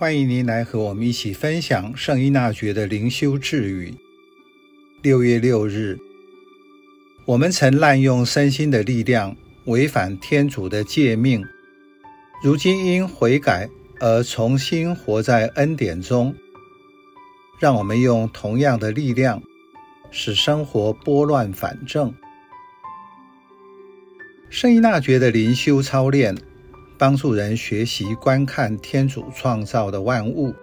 [0.00, 3.94] 欢迎您来和我们一起分享圣依纳爵的灵修智语。
[5.02, 5.98] 六月六日，
[7.26, 9.36] 我们曾滥用身心的力量，
[9.66, 11.44] 违反天主的诫命，
[12.42, 13.68] 如今因悔改
[14.00, 16.34] 而重新活在恩典中。
[17.58, 19.42] 让我们用同样的力量，
[20.10, 22.10] 使生活拨乱反正。
[24.48, 26.34] 圣依纳爵的灵修操练。
[27.00, 30.54] 帮助人学习观看天主创造的万物，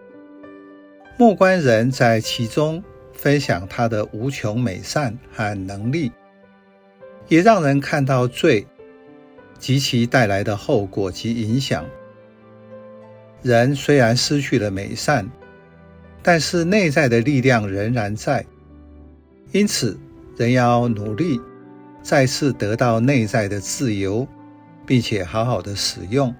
[1.18, 6.12] 莫观人在其中分享他的无穷美善和能力，
[7.28, 8.64] 也让人看到罪
[9.58, 11.84] 及其带来的后果及影响。
[13.42, 15.28] 人虽然失去了美善，
[16.22, 18.46] 但是内在的力量仍然在，
[19.54, 20.00] 因此
[20.36, 21.42] 人要努力
[22.04, 24.28] 再次得到内在的自由。
[24.88, 26.34] 并且好好的使用，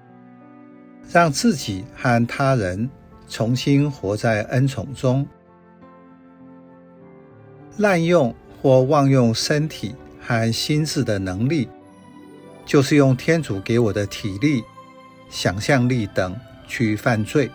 [1.12, 2.88] 让自己和他人
[3.28, 5.24] 重新活在恩宠中。
[7.76, 11.68] 滥用或妄用身体和心智的能力，
[12.64, 14.64] 就是用天主给我的体力、
[15.28, 16.34] 想象力等
[16.66, 17.50] 去犯罪。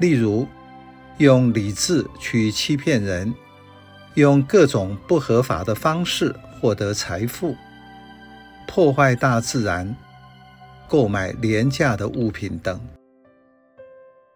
[0.00, 0.48] 例如，
[1.18, 3.32] 用理智去欺骗人，
[4.14, 7.54] 用各种不合法的方式获得财富。
[8.66, 9.94] 破坏大自然，
[10.88, 12.80] 购买廉价的物品等，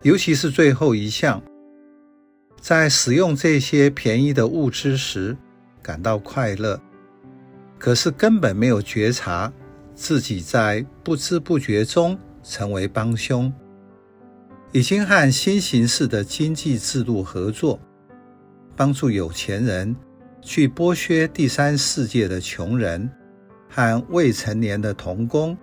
[0.03, 1.43] 尤其是最后一项，
[2.61, 5.37] 在使用这些便宜的物资时
[5.83, 6.81] 感到快乐，
[7.79, 9.53] 可是根本没有觉察
[9.95, 13.53] 自己在不知不觉中成为帮凶，
[14.73, 17.79] 已经和新形式的经济制度合作，
[18.77, 19.97] 帮助有钱人
[20.43, 23.11] 去剥削第三世界的穷人。
[23.77, 25.55] 和未成年的童工，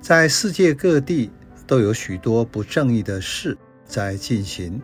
[0.00, 1.30] 在世界各地
[1.66, 4.80] 都有许多不正义的事在进行。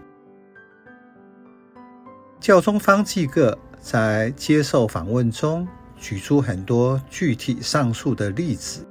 [2.38, 5.66] 教宗方济各在接受访问中
[5.96, 8.86] 举出很多具体上述的例子，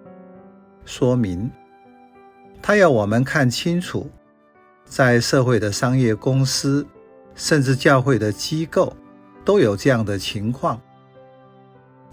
[0.84, 1.47] 说明
[2.59, 4.09] 他要我们看清楚，
[4.84, 6.84] 在社会的商业公司，
[7.35, 8.97] 甚至教会的机构，
[9.45, 10.81] 都有这样的情况。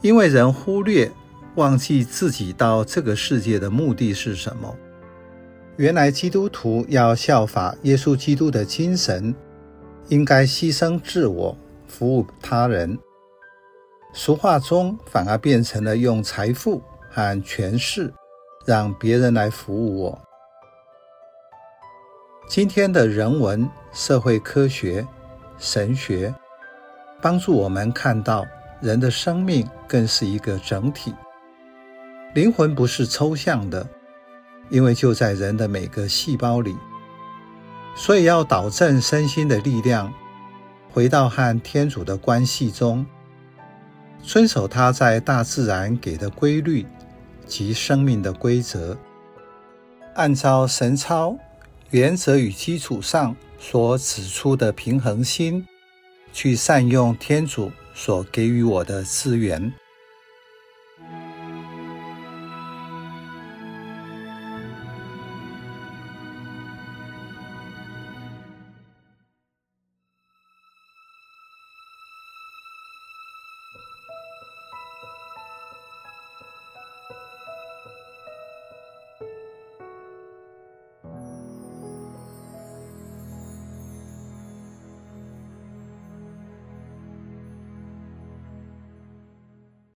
[0.01, 1.11] 因为人忽略、
[1.57, 4.77] 忘记自己到这个世界的目的是什么。
[5.77, 9.35] 原来基督徒要效法耶稣基督的精神，
[10.09, 11.57] 应该牺牲自我，
[11.87, 12.99] 服务他人。
[14.13, 18.13] 俗话中反而变成了用财富和权势
[18.65, 20.19] 让别人来服务我。
[22.49, 25.07] 今天的人文、社会科学、
[25.59, 26.35] 神学，
[27.21, 28.47] 帮助我们看到。
[28.81, 31.13] 人的生命更是一个整体，
[32.33, 33.85] 灵魂不是抽象的，
[34.71, 36.77] 因为就在人的每个细胞里。
[37.97, 40.15] 所以要导正身心的力量，
[40.93, 43.05] 回到和天主的关系中，
[44.23, 46.87] 遵守他在大自然给的规律
[47.47, 48.97] 及生命的规则，
[50.15, 51.37] 按照神操
[51.91, 55.67] 原则与基础上所指出的平衡心，
[56.33, 57.73] 去善用天主。
[57.99, 59.73] 所给予我的资源。